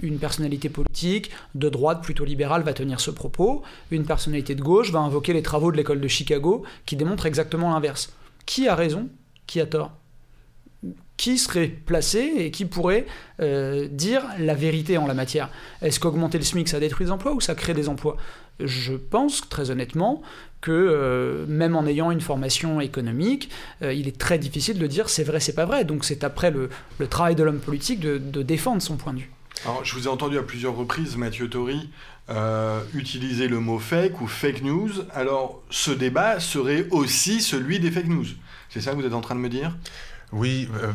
[0.00, 4.90] Une personnalité politique de droite plutôt libérale va tenir ce propos, une personnalité de gauche
[4.90, 8.12] va invoquer les travaux de l'école de Chicago qui démontrent exactement l'inverse.
[8.46, 9.08] Qui a raison?
[9.46, 9.92] Qui a tort?
[11.20, 13.04] Qui serait placé et qui pourrait
[13.42, 15.50] euh, dire la vérité en la matière.
[15.82, 18.16] Est-ce qu'augmenter le SMIC, ça détruit des emplois ou ça crée des emplois?
[18.58, 20.22] Je pense très honnêtement
[20.62, 23.50] que euh, même en ayant une formation économique,
[23.82, 25.84] euh, il est très difficile de dire c'est vrai, c'est pas vrai.
[25.84, 26.70] Donc c'est après le,
[27.10, 29.30] travail de l'homme politique de, défendre son point de vue.
[29.66, 31.90] Alors, je vous ai entendu à plusieurs reprises, Mathieu Tori,
[32.94, 34.90] utiliser le mot fake ou fake news.
[35.12, 38.26] Alors, ce débat serait aussi celui des fake news.
[38.70, 39.76] C'est ça que vous êtes en train de me dire?
[40.32, 40.92] Oui, euh,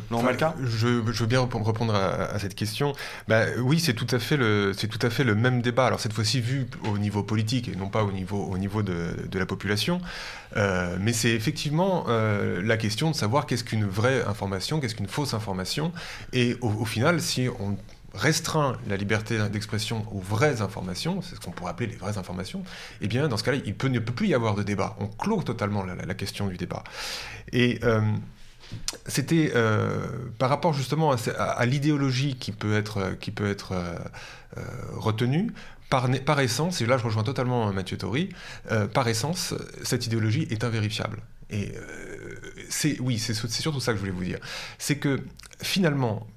[0.64, 2.94] je, veux bien répondre à, cette question.
[3.28, 5.88] Bah, oui, c'est tout à fait le, c'est tout à fait le même débat.
[5.88, 9.16] Alors cette fois-ci vu au niveau politique et non pas au niveau, au niveau de,
[9.34, 10.00] la population,
[10.56, 15.08] euh, mais c'est effectivement euh, la question de savoir qu'est-ce qu'une vraie information, qu'est-ce qu'une
[15.08, 15.92] fausse information,
[16.32, 17.76] et au, final, si on
[18.14, 22.64] restreint la liberté d'expression aux vraies informations, c'est ce qu'on pourrait appeler les vraies informations,
[23.02, 24.96] eh bien, dans ce cas-là, il ne peut plus y avoir de débat.
[25.02, 26.86] On clôt totalement la, question du débat.
[27.52, 27.82] Et
[29.08, 30.06] c'était euh,
[30.38, 33.96] par rapport justement à, l'idéologie qui peut être, euh,
[34.58, 34.62] euh,
[34.94, 35.52] retenue.
[35.90, 38.28] Par, essence, et là je rejoins totalement Mathieu Tori,
[38.94, 41.22] par essence, cette idéologie est invérifiable.
[41.50, 41.72] Et
[42.70, 44.40] c'est oui, c'est surtout ça que je voulais vous dire.
[44.78, 45.22] C'est que
[45.62, 46.28] finalement,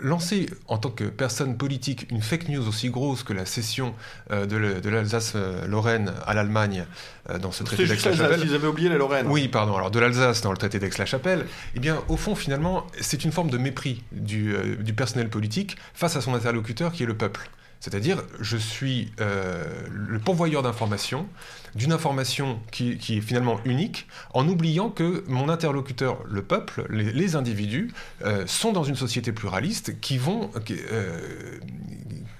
[0.00, 3.94] lancer en tant que personne politique une fake news aussi grosse que la cession
[4.30, 6.84] euh, de l'Alsace-Lorraine à l'Allemagne
[7.30, 8.42] euh, dans ce traité d'Aix-la-Chapelle.
[8.44, 9.26] Ils avaient oublié la Lorraine.
[9.28, 9.76] Oui, pardon.
[9.76, 13.50] Alors de l'Alsace dans le traité d'Aix-la-Chapelle, eh bien, au fond, finalement, c'est une forme
[13.50, 17.50] de mépris du, euh, du personnel politique face à son interlocuteur qui est le peuple.
[17.82, 21.26] C'est-à-dire, je suis le pourvoyeur d'informations,
[21.74, 27.92] d'une information qui, est finalement unique, en oubliant que mon interlocuteur, le peuple, les, individus,
[28.24, 31.58] euh, sont dans une société pluraliste euh,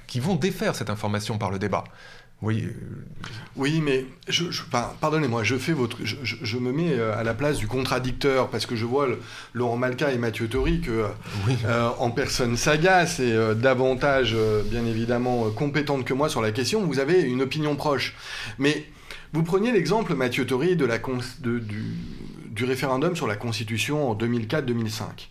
[0.07, 1.85] qui vont défaire cette information par le débat.
[2.43, 2.67] Oui,
[3.55, 4.45] oui mais je,
[5.01, 8.75] pardonnez-moi, je, fais votre, je, me mets euh, à la place du contradicteur parce que
[8.75, 9.07] je vois
[9.55, 11.07] Laurent Malka et Mathieu Tori que,
[11.65, 16.85] euh, en personne sagace et euh, davantage, bien évidemment, compétente que moi sur la question,
[16.85, 18.17] vous avez une opinion proche.
[18.59, 18.87] Mais
[19.33, 21.95] vous preniez l'exemple, Mathieu Tori, de la, de, du,
[22.51, 25.29] du référendum sur la Constitution en 2004-2005.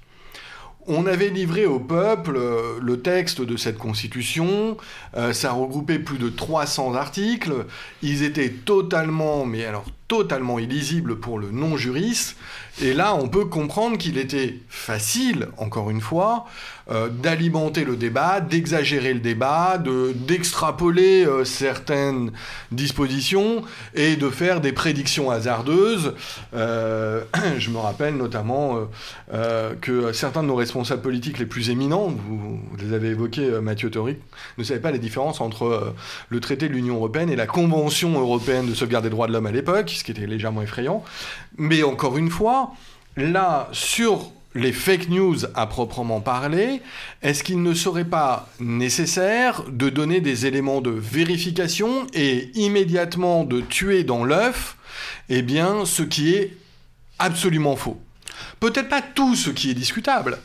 [0.88, 4.78] On avait livré au peuple euh, le texte de cette constitution,
[5.16, 7.66] euh, ça regroupait plus de 300 articles,
[8.02, 12.36] ils étaient totalement, mais alors totalement illisibles pour le non-juriste,
[12.82, 16.48] et là on peut comprendre qu'il était facile, encore une fois,
[16.92, 22.32] euh, d'alimenter le débat, d'exagérer le débat, de, d'extrapoler euh, certaines
[22.74, 23.62] dispositions
[23.94, 26.14] et de faire des prédictions hasardeuses.
[26.54, 27.24] Euh,
[27.60, 28.80] je me rappelle notamment
[29.80, 34.18] que certains de nos responsables politiques les plus éminents, vous, les avez évoqués, Mathieu Toric,
[34.58, 35.94] ne savaient pas les différences entre
[36.30, 39.46] le traité de l'Union européenne et la Convention européenne de sauvegarde des droits de l'homme
[39.46, 41.04] à l'époque, ce qui était légèrement effrayant.
[41.58, 42.74] Mais encore une fois,
[43.16, 46.82] là, sur les fake news à proprement parler,
[47.22, 53.62] est-ce qu'il ne serait pas nécessaire de donner des éléments de vérification et immédiatement de
[53.62, 54.76] tuer dans l'œuf,
[55.30, 56.58] eh bien, ce qui est
[57.20, 58.02] absolument faux?
[58.60, 60.40] Peut-être pas tout ce qui est discutable.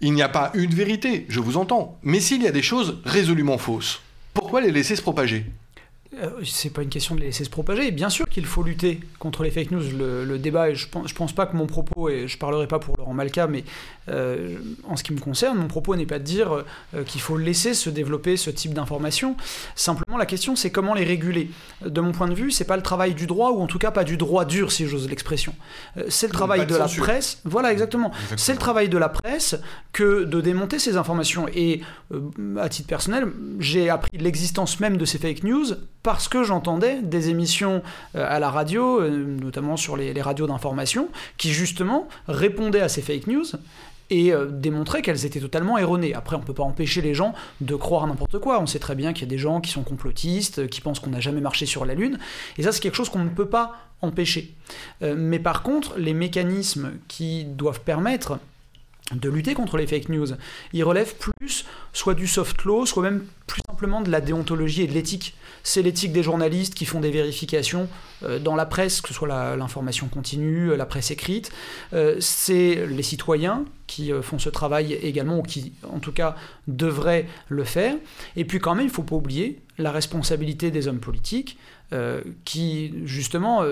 [0.00, 1.98] Il n'y a pas une vérité, je vous entends.
[2.02, 4.00] Mais s'il y a des choses résolument fausses,
[4.32, 5.46] pourquoi les laisser se propager?
[6.44, 7.90] C'est pas une question de les laisser se propager.
[7.90, 9.82] Bien sûr qu'il faut lutter contre les fake news.
[9.96, 12.78] Le, débat, et je pense, je pense pas que mon propos, et je parlerai pas
[12.78, 13.64] pour Laurent Malka, mais
[14.08, 17.36] euh, en ce qui me concerne, mon propos n'est pas de dire euh, qu'il faut
[17.36, 19.36] laisser se développer ce type d'informations.
[19.74, 21.50] Simplement, la question, c'est comment les réguler.
[21.84, 23.90] De mon point de vue, c'est pas le travail du droit, ou en tout cas
[23.90, 25.54] pas du droit dur, si j'ose l'expression.
[26.08, 27.40] c'est le travail de, la presse.
[27.44, 28.12] Voilà, exactement.
[28.36, 29.56] C'est le travail de la presse
[29.92, 31.46] que de démonter ces informations.
[31.54, 31.82] Et
[32.60, 35.64] à titre personnel, j'ai appris l'existence même de ces fake news
[36.04, 37.82] parce que j'entendais des émissions
[38.14, 43.00] euh, à la radio, euh, notamment sur les, radios d'information, qui justement répondaient à ces
[43.00, 43.46] fake news
[44.10, 46.14] et euh, démontraient qu'elles étaient totalement erronées.
[46.14, 48.60] Après, on ne peut pas empêcher les gens de croire n'importe quoi.
[48.60, 51.10] On sait très bien qu'il y a des gens qui sont complotistes, qui pensent qu'on
[51.10, 52.18] n'a jamais marché sur la Lune,
[52.58, 54.54] et ça c'est quelque chose qu'on ne peut pas empêcher.
[55.00, 58.38] mais par contre, les mécanismes qui doivent permettre
[59.12, 60.28] de lutter contre les fake news.
[60.72, 64.86] Ils relèvent plus soit du soft law, soit même plus simplement de la déontologie et
[64.86, 65.34] de l'éthique.
[65.66, 67.88] C'est l'éthique des journalistes qui font des vérifications
[68.22, 71.50] euh, dans la presse, que ce soit l'information continue, la presse écrite.
[71.94, 76.36] Euh, c'est les citoyens qui euh, font ce travail également, ou qui en tout cas
[76.68, 77.96] devraient le faire.
[78.36, 81.58] Et puis quand même, il ne faut pas oublier la responsabilité des hommes politiques,
[82.44, 83.62] qui justement,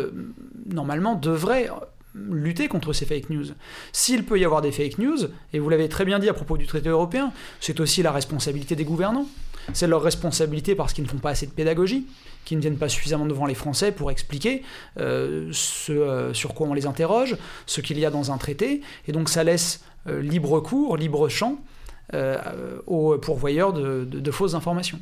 [0.66, 1.68] normalement, devraient
[2.14, 3.46] lutter contre ces fake news.
[3.92, 5.18] S'il peut y avoir des fake news,
[5.52, 8.76] et vous l'avez très bien dit à propos du traité européen, c'est aussi la responsabilité
[8.76, 9.26] des gouvernants.
[9.72, 12.06] C'est leur responsabilité parce qu'ils ne font pas assez de pédagogie,
[12.44, 14.62] qu'ils ne viennent pas suffisamment devant les Français pour expliquer
[14.98, 18.80] euh, ce euh, sur quoi on les interroge, ce qu'il y a dans un traité,
[19.06, 21.58] et donc ça laisse euh, libre cours, libre champ
[22.86, 24.98] aux pourvoyeurs de, fausses informations.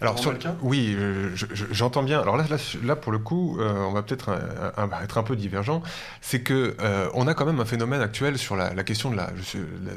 [0.00, 0.96] Alors, sur, oui,
[1.70, 2.20] j'entends bien.
[2.20, 2.44] Alors là,
[2.82, 4.30] là, pour le coup, euh, on va peut-être
[5.02, 5.82] être un peu divergent.
[6.20, 9.30] C'est que euh, on a quand même un phénomène actuel sur la, question de la,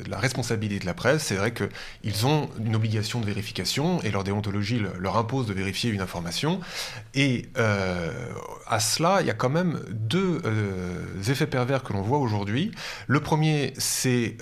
[0.10, 1.24] la, responsabilité de la presse.
[1.24, 5.92] C'est vrai qu'ils ont une obligation de vérification et leur déontologie leur impose de vérifier
[5.92, 6.60] une information.
[7.14, 10.42] Et à cela, il y a quand même deux
[11.28, 12.72] effets pervers que l'on voit aujourd'hui.
[13.08, 14.38] Le premier, c'est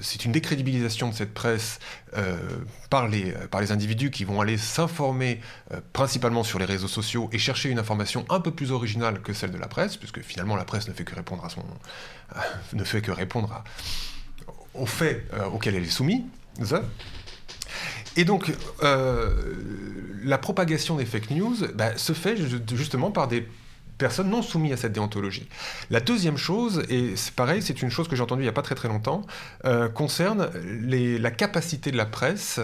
[0.00, 1.78] c'est une décrédibilisation de cette presse
[2.16, 2.36] euh,
[2.90, 5.40] par, les, par les individus qui vont aller s'informer
[5.72, 9.32] euh, principalement sur les réseaux sociaux et chercher une information un peu plus originale que
[9.32, 12.40] celle de la presse, puisque finalement la presse ne fait que répondre à son, euh,
[12.72, 13.64] ne fait que répondre à,
[14.74, 16.22] aux faits auxquels elle est soumise.
[18.16, 22.36] Et donc, la propagation des fake news bah, se fait
[22.74, 23.46] justement par des
[23.98, 25.48] personnes non soumises à cette déontologie.
[25.90, 28.52] La deuxième chose, et c'est pareil, c'est une chose que j'ai entendue il n'y a
[28.52, 29.22] pas très très longtemps,
[29.64, 30.50] euh, concerne
[30.86, 32.60] la capacité de la presse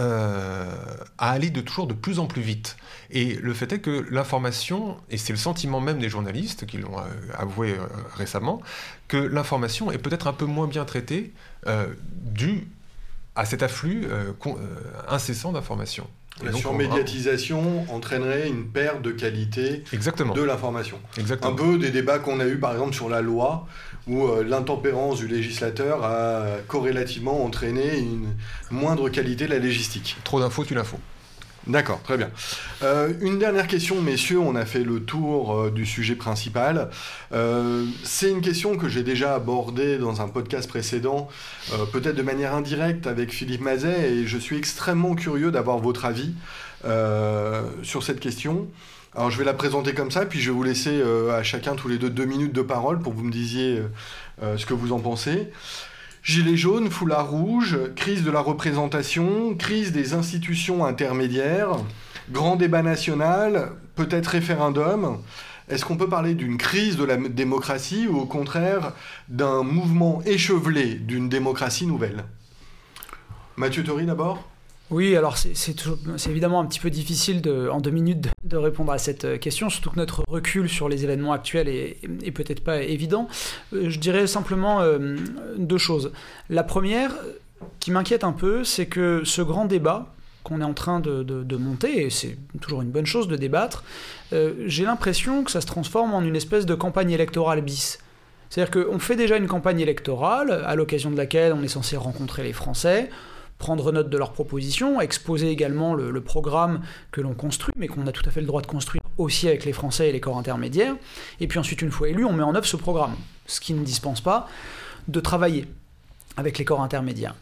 [0.00, 0.74] euh,
[1.18, 2.76] à aller de toujours de plus en plus vite.
[3.10, 6.98] Et le fait est que l'information, et c'est le sentiment même des journalistes qui l'ont
[6.98, 7.02] euh,
[7.34, 7.76] avoué
[8.16, 8.60] récemment,
[9.06, 11.32] que l'information est peut-être un peu moins bien traitée
[12.24, 12.66] dû
[13.36, 14.06] à cet afflux
[15.08, 16.08] incessant d'informations.
[16.42, 20.98] La surmédiatisation entraînerait une perte de qualité de l'information.
[21.42, 23.66] Un peu des débats qu'on a eu par exemple sur la loi,
[24.08, 28.34] où euh, l'intempérance du législateur a corrélativement entraîné une
[28.70, 30.16] moindre qualité de la légistique.
[30.24, 30.98] Trop d'infos, tu l'info.
[31.66, 32.30] D'accord, très bien.
[32.82, 36.90] Euh, une dernière question, messieurs, on a fait le tour euh, du sujet principal.
[37.32, 41.28] Euh, c'est une question que j'ai déjà abordée dans un podcast précédent,
[41.92, 46.34] peut-être de manière indirecte avec Philippe Mazet, et je suis extrêmement curieux d'avoir votre avis
[47.82, 48.68] sur cette question.
[49.14, 51.88] Alors je vais la présenter comme ça, puis je vais vous laisser à chacun tous
[51.88, 53.80] les deux deux minutes de parole pour que vous me disiez
[54.42, 55.50] ce que vous en pensez.
[56.24, 61.76] Gilets jaunes, foulard rouge, crise de la représentation, crise des institutions intermédiaires,
[62.30, 65.18] grand débat national, peut-être référendum.
[65.68, 68.94] Est-ce qu'on peut parler d'une crise de la démocratie ou au contraire
[69.28, 72.24] d'un mouvement échevelé d'une démocratie nouvelle?
[73.56, 74.42] Mathieu Tori d'abord
[74.90, 78.98] oui, alors c'est évidemment un petit peu difficile de, en deux minutes de, répondre à
[78.98, 83.28] cette euh, question, surtout que notre recul sur les événements actuels est, peut-être pas évident.
[83.72, 85.16] Euh, je dirais simplement euh,
[85.56, 86.12] deux choses.
[86.50, 87.12] La première,
[87.80, 92.04] qui m'inquiète un peu, c'est que ce grand débat qu'on est en train de, monter,
[92.04, 93.82] et c'est toujours une bonne chose de débattre,
[94.66, 97.98] j'ai l'impression que ça se transforme en une espèce de campagne électorale bis.
[98.50, 102.42] C'est-à-dire qu'on fait déjà une campagne électorale à l'occasion de laquelle on est censé rencontrer
[102.42, 103.08] les Français,
[103.58, 106.80] prendre note de leurs propositions, exposer également le, programme
[107.12, 109.64] que l'on construit, mais qu'on a tout à fait le droit de construire aussi avec
[109.64, 110.94] les Français et les corps intermédiaires.
[111.40, 113.14] Et puis ensuite, une fois élu, on met en œuvre ce programme,
[113.46, 114.48] ce qui ne dispense pas
[115.08, 115.66] de travailler
[116.36, 117.34] avec les corps intermédiaires.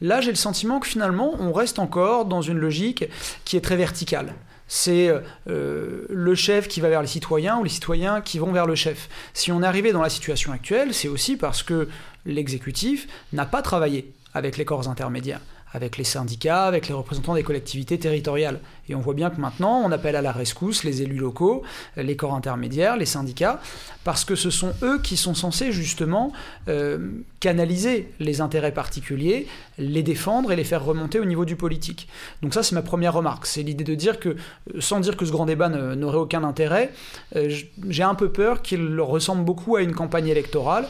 [0.00, 3.04] Là, j'ai le sentiment que finalement, on reste encore dans une logique
[3.44, 4.34] qui est très verticale.
[4.68, 5.08] C'est
[5.48, 8.74] euh, le chef qui va vers les citoyens ou les citoyens qui vont vers le
[8.74, 9.08] chef.
[9.32, 11.88] Si on est arrivé dans la situation actuelle, c'est aussi parce que
[12.26, 15.40] l'exécutif n'a pas travaillé avec les corps intermédiaires
[15.72, 18.60] avec les syndicats, avec les représentants des collectivités territoriales.
[18.88, 21.62] Et on voit bien que maintenant, on appelle à la rescousse les élus locaux,
[21.96, 23.60] les corps intermédiaires, les syndicats,
[24.04, 26.32] parce que ce sont eux qui sont censés justement
[26.68, 29.46] euh, canaliser les intérêts particuliers,
[29.78, 32.08] les défendre et les faire remonter au niveau du politique.
[32.42, 33.46] Donc ça, c'est ma première remarque.
[33.46, 34.36] C'est l'idée de dire que,
[34.78, 36.92] sans dire que ce grand débat n'aurait aucun intérêt,
[37.36, 37.54] euh,
[37.88, 40.88] j'ai un peu peur qu'il ressemble beaucoup à une campagne électorale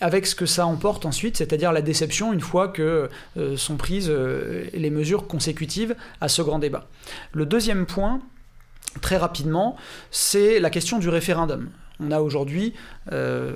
[0.00, 4.10] avec ce que ça emporte ensuite, c'est-à-dire la déception une fois que euh, sont prises
[4.10, 6.86] euh, les mesures consécutives à ce grand débat.
[7.32, 8.20] Le deuxième point,
[9.00, 9.76] très rapidement,
[10.10, 11.70] c'est la question du référendum.
[11.98, 12.74] On a aujourd'hui
[13.12, 13.52] euh,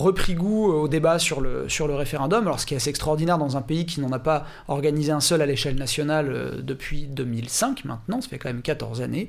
[0.00, 3.38] repris goût au débat sur le, sur le référendum, alors ce qui est assez extraordinaire
[3.38, 7.06] dans un pays qui n'en a pas organisé un seul à l'échelle nationale euh, depuis
[7.06, 9.28] 2005 maintenant, ça fait quand même 14 années.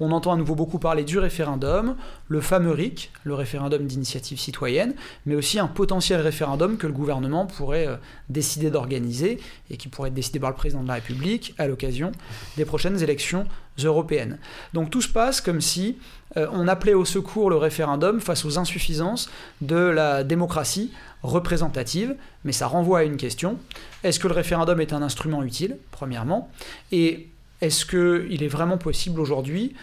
[0.00, 1.96] On entend à nouveau beaucoup parler du référendum,
[2.28, 4.94] le fameux RIC, le référendum d'initiative citoyenne,
[5.26, 7.96] mais aussi un potentiel référendum que le gouvernement pourrait euh,
[8.28, 9.38] décider d'organiser
[9.70, 12.12] et qui pourrait être décidé par le président de la République à l'occasion
[12.56, 13.46] des prochaines élections
[13.78, 14.38] européennes.
[14.72, 15.98] Donc tout se passe comme si
[16.36, 19.28] on appelait au secours le référendum face aux insuffisances
[19.60, 23.58] de la démocratie représentative, mais ça renvoie à une question.
[24.02, 26.50] Est-ce que le référendum est un instrument utile, premièrement?
[26.90, 27.28] Et
[27.60, 29.74] est-ce qu'il est vraiment possible aujourd'hui,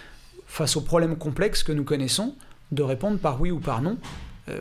[0.47, 2.35] face aux problèmes complexes que nous connaissons,
[2.71, 3.97] de répondre par oui ou par non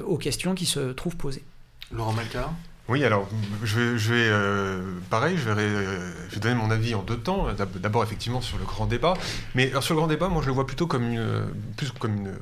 [0.05, 1.45] aux questions qui se trouvent posées?
[1.91, 2.51] Laurent Malka?
[2.89, 3.29] Oui, alors
[3.63, 7.19] je vais, je vais euh, pareil, je vais, je vais, donner mon avis en deux
[7.19, 7.47] temps.
[7.77, 9.15] D'abord effectivement sur le grand débat,
[9.55, 12.33] mais sur le grand débat, moi je le vois plutôt comme une, plus comme une,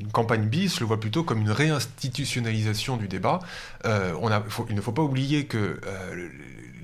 [0.00, 3.40] une campagne bis, je le vois plutôt comme une réinstitutionnalisation du débat.
[3.84, 6.28] Euh, on a, il ne faut pas oublier que euh,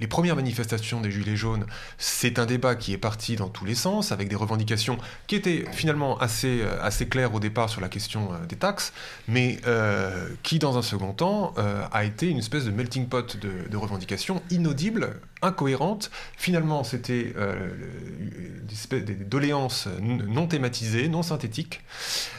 [0.01, 1.67] les premières manifestations des Gilets jaunes,
[1.99, 5.67] c'est un débat qui est parti dans tous les sens, avec des revendications qui étaient
[5.73, 8.93] finalement assez, euh, assez claires au départ sur la question euh, des taxes,
[9.29, 11.55] mais euh, qui, dans un second temps,
[11.93, 16.11] a été une espèce de melting pot de, revendications inaudibles, incohérentes.
[16.37, 17.35] Finalement, c'était
[18.91, 21.83] des, doléances non thématisées, non synthétiques,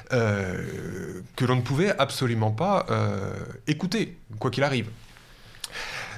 [0.10, 2.86] que l'on ne pouvait absolument pas
[3.68, 4.90] écouter, quoi qu'il arrive.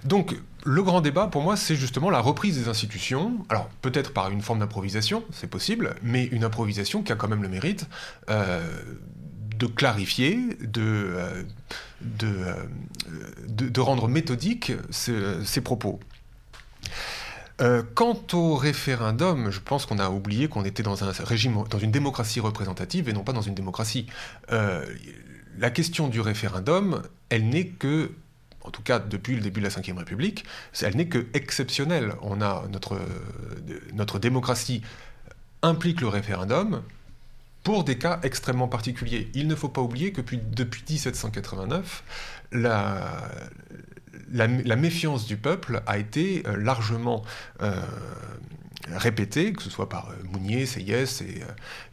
[0.06, 3.45] Donc, le grand débat, pour moi, c'est justement la reprise des institutions.
[3.49, 7.43] Alors, peut-être par une forme d'improvisation, c'est possible, mais une improvisation qui a quand même
[7.43, 7.88] le mérite
[8.30, 8.62] euh,
[9.58, 11.43] de clarifier, de, euh,
[12.23, 15.99] euh, rendre méthodique ces, propos.
[17.93, 21.91] quant au référendum, je pense qu'on a oublié qu'on était dans un régime, dans une
[21.91, 24.08] démocratie représentative et non pas dans une démocratie.
[24.49, 28.12] la question du référendum, elle n'est que
[28.63, 30.45] en tout cas depuis le début de la Ve République,
[30.82, 32.13] elle n'est que exceptionnelle.
[32.21, 32.99] On a notre,
[33.93, 34.82] notre démocratie
[35.62, 36.82] implique le référendum
[37.63, 39.30] pour des cas extrêmement particuliers.
[39.34, 42.04] Il ne faut pas oublier que depuis, 1789,
[42.52, 43.30] la,
[44.32, 47.23] la, méfiance du peuple a été euh, largement
[47.62, 47.82] euh,
[48.91, 51.41] répétée, que ce soit par euh, Mounier, Seyès et,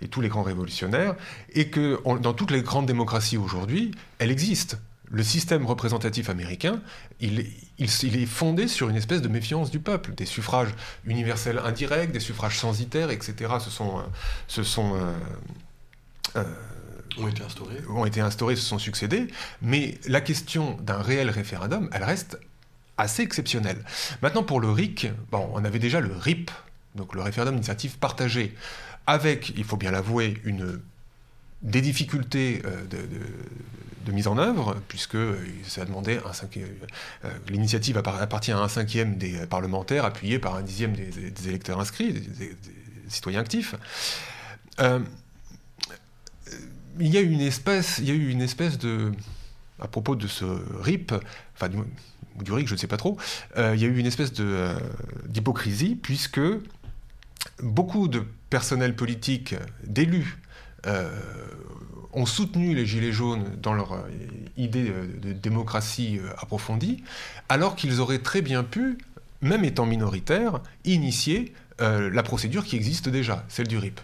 [0.03, 1.15] et, tous les grands révolutionnaires,
[1.53, 4.77] et que dans toutes les grandes démocraties aujourd'hui, elle existe
[5.11, 6.81] le système représentatif américain,
[7.21, 10.73] il, est fondé sur une espèce de méfiance du peuple, des suffrages
[11.05, 13.55] universels indirects, des suffrages censitaires, etc.
[13.59, 14.03] Ce sont, euh,
[14.47, 15.13] ce sont euh,
[16.37, 16.45] euh,
[17.19, 17.83] ont été instaurés.
[17.89, 19.27] Ont été instaurés, se sont succédés.
[19.63, 22.39] Mais la question d'un réel référendum, elle reste
[22.97, 23.85] assez exceptionnelle.
[24.23, 26.53] Maintenant, pour le RIC, bon, on avait déjà le RIP,
[26.95, 28.55] donc le référendum d'initiative partagée,
[29.09, 30.81] avec, il faut bien l'avouer, une
[31.63, 33.21] des difficultés de, de
[34.13, 35.17] mise en œuvre, puisque
[35.67, 36.69] ça a demandé un cinquième.
[37.25, 42.13] Euh, l'initiative appartient à un cinquième des parlementaires, appuyé par un dixième des, électeurs inscrits,
[42.13, 42.57] des,
[43.09, 43.75] citoyens actifs.
[44.79, 45.01] Euh,
[46.99, 49.13] il y a eu une espèce, il y a eu une espèce de,
[49.81, 50.45] à propos de ce
[50.81, 51.13] RIP,
[51.55, 51.79] enfin du,
[52.43, 53.17] du RIC, je ne sais pas trop,
[53.57, 54.69] euh, il y a eu une espèce de,
[55.27, 56.41] d'hypocrisie puisque
[57.63, 60.40] beaucoup de personnel politique, d'élus,
[62.13, 64.09] ont soutenu les Gilets jaunes dans leur euh,
[64.57, 67.03] idée de démocratie euh, approfondie,
[67.49, 68.99] alors qu'ils auraient très bien pu,
[69.41, 74.01] même étant minoritaires, initier euh, la procédure qui existe déjà, celle du RIP.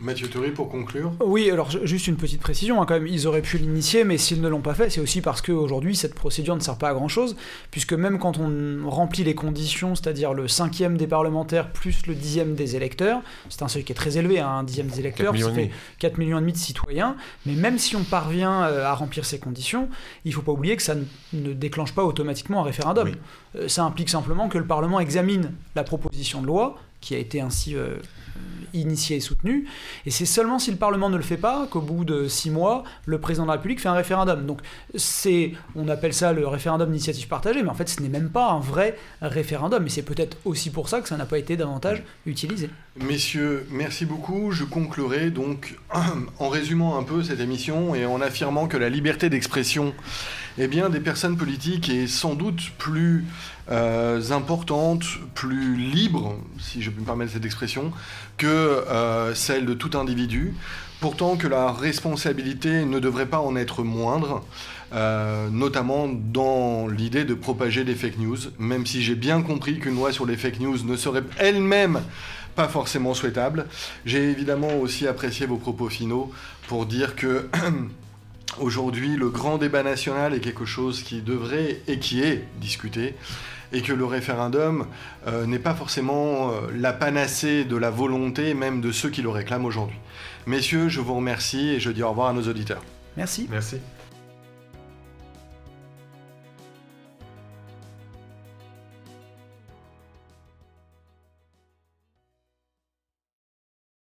[0.00, 3.42] Mathieu Thury, pour conclure Oui, alors juste une petite précision, hein, quand même, ils auraient
[3.42, 6.60] pu l'initier, mais s'ils ne l'ont pas fait, c'est aussi parce qu'aujourd'hui, cette procédure ne
[6.60, 7.34] sert pas à grand-chose,
[7.72, 12.54] puisque même quand on remplit les conditions, c'est-à-dire le cinquième des parlementaires plus le dixième
[12.54, 15.50] des électeurs, c'est un seuil qui est très élevé, hein, un dixième des électeurs, ça
[15.50, 19.24] fait 4 millions et demi de citoyens, mais même si on parvient euh, à remplir
[19.24, 19.88] ces conditions,
[20.24, 20.94] il ne faut pas oublier que ça
[21.32, 23.10] ne déclenche pas automatiquement un référendum.
[23.56, 27.40] Euh, ça implique simplement que le Parlement examine la proposition de loi, qui a été
[27.40, 27.74] ainsi...
[27.74, 27.96] Euh,
[28.74, 29.66] initié et soutenu.
[30.06, 32.84] Et c'est seulement si le Parlement ne le fait pas qu'au bout de six mois,
[33.06, 34.46] le président de la République fait un référendum.
[34.46, 34.60] Donc
[34.94, 38.50] c'est, on appelle ça le référendum d'initiative partagée, mais en fait ce n'est même pas
[38.50, 39.86] un vrai référendum.
[39.86, 42.70] Et c'est peut-être aussi pour ça que ça n'a pas été davantage utilisé.
[42.96, 44.50] Messieurs, merci beaucoup.
[44.50, 45.76] Je conclurai donc
[46.38, 49.94] en résumant un peu cette émission et en affirmant que la liberté d'expression
[50.58, 53.24] eh bien, des personnes politiques est sans doute plus
[53.70, 57.92] euh, importante, plus libre, si je peux me permettre cette expression,
[58.36, 60.54] que euh, celle de tout individu.
[61.00, 64.44] Pourtant que la responsabilité ne devrait pas en être moindre,
[64.92, 69.94] euh, notamment dans l'idée de propager des fake news, même si j'ai bien compris qu'une
[69.94, 72.00] loi sur les fake news ne serait elle-même
[72.56, 73.66] pas forcément souhaitable.
[74.04, 76.32] J'ai évidemment aussi apprécié vos propos finaux
[76.66, 77.48] pour dire que
[78.60, 83.14] Aujourd'hui, le grand débat national est quelque chose qui devrait et qui est discuté,
[83.72, 84.86] et que le référendum
[85.26, 89.28] euh, n'est pas forcément euh, la panacée de la volonté même de ceux qui le
[89.28, 89.98] réclament aujourd'hui.
[90.46, 92.82] Messieurs, je vous remercie et je dis au revoir à nos auditeurs.
[93.16, 93.46] Merci.
[93.50, 93.76] Merci.